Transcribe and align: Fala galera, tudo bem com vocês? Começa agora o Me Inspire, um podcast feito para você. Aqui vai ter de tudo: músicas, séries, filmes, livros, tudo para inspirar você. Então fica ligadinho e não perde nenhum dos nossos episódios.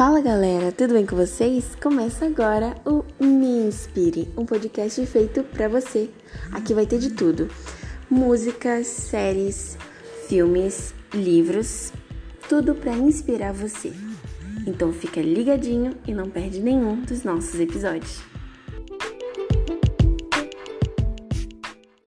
Fala 0.00 0.22
galera, 0.22 0.72
tudo 0.72 0.94
bem 0.94 1.04
com 1.04 1.14
vocês? 1.14 1.74
Começa 1.74 2.24
agora 2.24 2.74
o 2.86 3.04
Me 3.22 3.66
Inspire, 3.66 4.30
um 4.34 4.46
podcast 4.46 5.04
feito 5.04 5.44
para 5.44 5.68
você. 5.68 6.08
Aqui 6.52 6.72
vai 6.72 6.86
ter 6.86 6.98
de 6.98 7.10
tudo: 7.10 7.50
músicas, 8.08 8.86
séries, 8.86 9.76
filmes, 10.26 10.94
livros, 11.12 11.92
tudo 12.48 12.74
para 12.74 12.96
inspirar 12.96 13.52
você. 13.52 13.92
Então 14.66 14.90
fica 14.90 15.20
ligadinho 15.20 15.94
e 16.08 16.14
não 16.14 16.30
perde 16.30 16.60
nenhum 16.60 17.02
dos 17.02 17.22
nossos 17.22 17.60
episódios. 17.60 18.22